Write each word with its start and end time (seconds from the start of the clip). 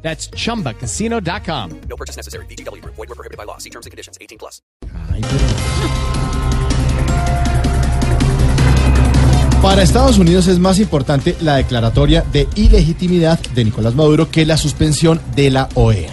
That's 0.00 0.30
chumbacasino.com. 0.30 1.80
No 1.88 1.96
purchase 1.96 2.16
necessary. 2.16 2.46
BGW. 2.46 2.82
Void 2.84 2.96
were 2.96 3.14
prohibited 3.14 3.36
by 3.36 3.44
law. 3.44 3.58
See 3.58 3.70
terms 3.70 3.84
and 3.84 3.90
conditions. 3.90 4.16
18 4.20 4.38
plus. 4.38 4.62
Para 9.62 9.82
Estados 9.82 10.18
Unidos 10.18 10.46
es 10.46 10.60
más 10.60 10.78
importante 10.78 11.36
la 11.40 11.56
declaratoria 11.56 12.24
de 12.32 12.46
ilegitimidad 12.54 13.40
de 13.54 13.64
Nicolás 13.64 13.94
Maduro 13.94 14.30
que 14.30 14.46
la 14.46 14.56
suspensión 14.56 15.20
de 15.34 15.50
la 15.50 15.68
OEA. 15.74 16.12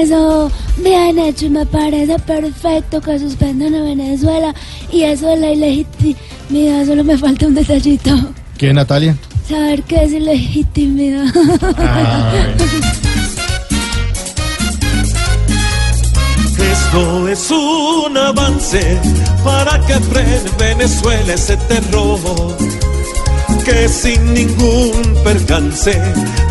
Eso, 0.00 0.52
bien 0.76 1.18
hecho, 1.18 1.48
me 1.48 1.64
parece 1.64 2.18
perfecto 2.18 3.00
que 3.00 3.18
suspendan 3.18 3.74
a 3.74 3.82
Venezuela 3.82 4.54
y 4.92 5.02
eso 5.02 5.28
de 5.28 5.36
la 5.38 5.50
ilegitimidad, 5.50 6.86
solo 6.86 7.02
me 7.04 7.16
falta 7.16 7.46
un 7.46 7.54
detallito. 7.54 8.10
¿Qué, 8.58 8.72
Natalia? 8.72 9.16
Saber 9.48 9.82
qué 9.84 10.04
es 10.04 10.12
ilegitimidad. 10.12 11.24
Es 17.30 17.50
un 17.50 18.16
avance 18.16 18.98
para 19.44 19.78
que 19.86 19.94
frene 19.94 20.50
Venezuela 20.58 21.34
ese 21.34 21.56
terror 21.56 22.18
que 23.64 23.88
sin 23.88 24.34
ningún 24.34 25.14
percance 25.22 26.00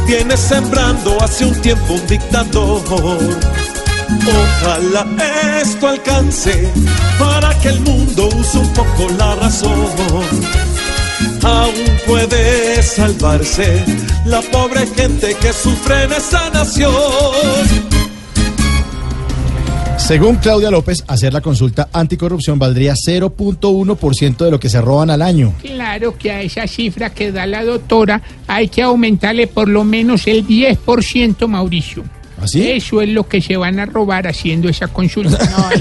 viene 0.05 0.37
sembrando 0.37 1.17
hace 1.21 1.45
un 1.45 1.61
tiempo 1.61 1.93
un 1.93 2.07
dictador. 2.07 2.81
Ojalá 4.39 5.05
esto 5.61 5.87
alcance 5.87 6.71
para 7.19 7.57
que 7.59 7.69
el 7.69 7.79
mundo 7.81 8.29
use 8.37 8.57
un 8.57 8.73
poco 8.73 9.09
la 9.17 9.35
razón. 9.35 9.87
Aún 11.43 11.99
puede 12.05 12.81
salvarse 12.83 13.83
la 14.25 14.41
pobre 14.41 14.85
gente 14.95 15.35
que 15.41 15.51
sufre 15.51 16.03
en 16.03 16.13
esa 16.13 16.49
nación. 16.51 17.96
Según 20.07 20.37
Claudia 20.37 20.71
López, 20.71 21.03
hacer 21.09 21.33
la 21.33 21.41
consulta 21.41 21.89
anticorrupción 21.91 22.57
valdría 22.57 22.93
0.1% 22.93 24.37
de 24.37 24.51
lo 24.51 24.57
que 24.57 24.69
se 24.69 24.79
roban 24.79 25.09
al 25.09 25.21
año. 25.21 25.53
Claro 25.61 26.17
que 26.17 26.31
a 26.31 26.41
esa 26.41 26.65
cifra 26.65 27.09
que 27.09 27.33
da 27.33 27.45
la 27.45 27.65
doctora 27.65 28.21
hay 28.47 28.69
que 28.69 28.83
aumentarle 28.83 29.47
por 29.47 29.67
lo 29.67 29.83
menos 29.83 30.25
el 30.27 30.47
10%, 30.47 31.45
Mauricio. 31.49 32.05
¿Así? 32.41 32.71
Eso 32.71 33.01
es 33.01 33.09
lo 33.09 33.27
que 33.27 33.41
se 33.41 33.57
van 33.57 33.81
a 33.81 33.85
robar 33.85 34.27
haciendo 34.27 34.69
esa 34.69 34.87
consulta. 34.87 35.45
Somos 35.45 35.73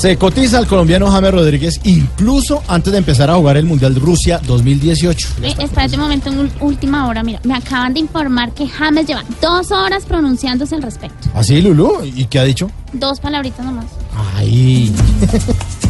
Se 0.00 0.16
cotiza 0.16 0.58
al 0.58 0.68
colombiano 0.68 1.10
James 1.10 1.32
Rodríguez 1.32 1.80
incluso 1.82 2.62
antes 2.68 2.92
de 2.92 2.98
empezar 2.98 3.30
a 3.30 3.34
jugar 3.34 3.56
el 3.56 3.64
Mundial 3.64 3.94
de 3.94 3.98
Rusia 3.98 4.40
2018. 4.46 5.28
Eh, 5.42 5.54
espérate 5.58 5.96
un 5.96 6.02
momento, 6.02 6.30
en 6.30 6.52
última 6.60 7.08
hora, 7.08 7.24
mira, 7.24 7.40
me 7.42 7.54
acaban 7.56 7.94
de 7.94 7.98
informar 7.98 8.52
que 8.52 8.68
James 8.68 9.08
lleva 9.08 9.24
dos 9.42 9.72
horas 9.72 10.06
pronunciándose 10.06 10.76
al 10.76 10.82
respecto. 10.82 11.28
¿Así, 11.34 11.60
Lulú? 11.60 12.04
¿Y 12.04 12.26
qué 12.26 12.38
ha 12.38 12.44
dicho? 12.44 12.70
Dos 12.92 13.18
palabritas 13.18 13.66
nomás. 13.66 13.86
Ay. 14.36 14.94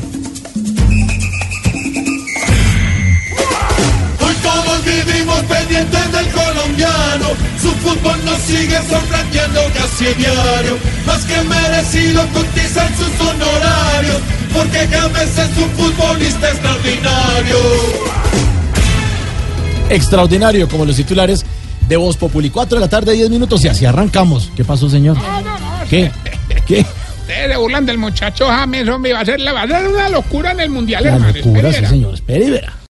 Su 7.61 7.71
fútbol 7.73 8.25
nos 8.25 8.39
sigue 8.39 8.79
sorprendiendo 8.89 9.61
casi 9.75 10.05
diario. 10.15 10.79
Más 11.07 11.25
que 11.25 11.41
merecido 11.43 12.27
cotizan 12.33 12.89
sus 12.97 13.27
honorarios. 13.27 14.21
Porque 14.53 14.89
James 14.91 15.39
es 15.39 15.57
un 15.59 15.71
futbolista 15.71 16.49
extraordinario. 16.49 17.57
Extraordinario, 19.91 20.69
como 20.69 20.85
los 20.85 20.97
titulares 20.97 21.45
de 21.89 21.97
Voz 21.97 22.17
Populi. 22.17 22.51
4 22.51 22.77
de 22.77 22.81
la 22.81 22.89
tarde, 22.89 23.13
10 23.15 23.31
minutos 23.31 23.65
y 23.65 23.69
así 23.69 23.87
arrancamos. 23.87 24.51
¿Qué 24.55 24.65
pasó, 24.65 24.89
señor? 24.91 25.17
¿Qué? 25.89 26.11
¿Qué? 26.67 26.85
Ustedes 27.21 27.51
se 27.53 27.57
burlan 27.59 27.85
del 27.87 27.99
muchacho 27.99 28.47
James, 28.47 28.89
hombre, 28.89 29.13
va 29.13 29.21
a 29.21 29.25
ser, 29.25 29.41
la- 29.41 29.53
va 29.53 29.63
a 29.63 29.67
ser 29.69 29.87
una 29.87 30.09
locura 30.09 30.53
en 30.53 30.61
el 30.61 30.71
Mundial, 30.71 31.05
hermano. 31.07 31.33
locura, 31.33 31.73
sí, 31.73 31.85
señor. 31.87 32.15
Espere 32.15 32.45
y 32.47 32.51
verá. 32.51 32.73